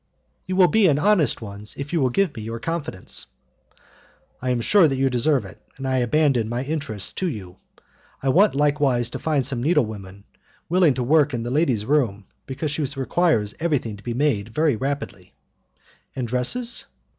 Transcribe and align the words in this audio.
"You 0.47 0.55
will 0.55 0.67
be 0.67 0.87
in 0.87 0.97
honest 0.97 1.43
ones, 1.43 1.75
if 1.77 1.93
you 1.93 2.01
will 2.01 2.09
give 2.09 2.35
me 2.35 2.41
your 2.41 2.59
confidence." 2.59 3.27
"I 4.41 4.49
am 4.49 4.59
sure 4.59 4.87
that 4.87 4.97
you 4.97 5.11
deserve 5.11 5.45
it, 5.45 5.61
and 5.77 5.87
I 5.87 5.97
abandon 5.99 6.49
my 6.49 6.63
interests 6.63 7.13
to 7.13 7.27
you. 7.29 7.57
I 8.23 8.29
want 8.29 8.55
likewise 8.55 9.11
to 9.11 9.19
find 9.19 9.45
some 9.45 9.61
needlewomen 9.61 10.23
willing 10.69 10.95
to 10.95 11.03
work 11.03 11.35
in 11.35 11.43
the 11.43 11.51
lady's 11.51 11.85
room, 11.85 12.25
because 12.47 12.71
she 12.71 12.81
requires 12.95 13.53
everything 13.59 13.95
to 13.95 14.03
be 14.03 14.15
made 14.15 14.49
very 14.49 14.75
rapidly." 14.75 15.35
"And 16.15 16.27
dresses?" 16.27 16.87